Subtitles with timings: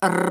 [0.00, 0.27] R